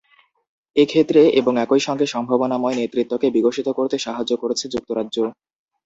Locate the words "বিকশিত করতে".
3.35-3.95